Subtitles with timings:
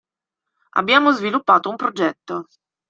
[0.77, 2.47] Abbiamo sviluppato un progetto.